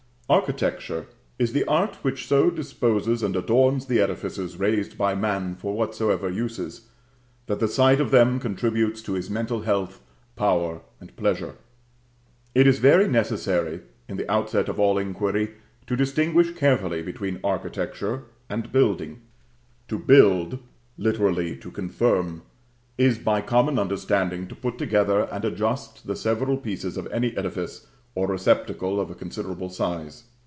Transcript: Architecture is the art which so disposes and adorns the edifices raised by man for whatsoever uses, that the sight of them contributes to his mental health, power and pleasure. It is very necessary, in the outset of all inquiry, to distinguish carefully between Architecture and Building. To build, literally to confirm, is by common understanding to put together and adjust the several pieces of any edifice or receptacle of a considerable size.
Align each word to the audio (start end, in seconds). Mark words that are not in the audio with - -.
Architecture 0.31 1.07
is 1.37 1.51
the 1.51 1.65
art 1.65 1.95
which 2.03 2.25
so 2.25 2.49
disposes 2.49 3.21
and 3.21 3.35
adorns 3.35 3.87
the 3.87 3.99
edifices 3.99 4.55
raised 4.57 4.97
by 4.97 5.13
man 5.13 5.55
for 5.57 5.73
whatsoever 5.73 6.29
uses, 6.29 6.87
that 7.47 7.59
the 7.59 7.67
sight 7.67 7.99
of 7.99 8.11
them 8.11 8.39
contributes 8.39 9.01
to 9.01 9.11
his 9.11 9.29
mental 9.29 9.63
health, 9.63 9.99
power 10.37 10.79
and 11.01 11.13
pleasure. 11.17 11.55
It 12.55 12.65
is 12.65 12.79
very 12.79 13.09
necessary, 13.09 13.81
in 14.07 14.15
the 14.15 14.31
outset 14.31 14.69
of 14.69 14.79
all 14.79 14.97
inquiry, 14.97 15.55
to 15.87 15.97
distinguish 15.97 16.51
carefully 16.55 17.01
between 17.01 17.41
Architecture 17.43 18.23
and 18.49 18.71
Building. 18.71 19.19
To 19.89 19.99
build, 19.99 20.59
literally 20.97 21.57
to 21.57 21.69
confirm, 21.69 22.43
is 22.97 23.17
by 23.17 23.41
common 23.41 23.77
understanding 23.77 24.47
to 24.47 24.55
put 24.55 24.77
together 24.77 25.25
and 25.29 25.43
adjust 25.43 26.07
the 26.07 26.15
several 26.15 26.55
pieces 26.55 26.95
of 26.95 27.05
any 27.11 27.35
edifice 27.35 27.85
or 28.13 28.27
receptacle 28.27 28.99
of 28.99 29.09
a 29.09 29.15
considerable 29.15 29.69
size. 29.69 30.25